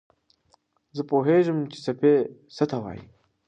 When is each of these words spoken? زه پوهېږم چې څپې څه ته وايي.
زه 0.95 1.01
پوهېږم 1.09 1.57
چې 1.71 1.77
څپې 1.85 2.13
څه 2.55 2.63
ته 2.69 2.77
وايي. 2.81 3.03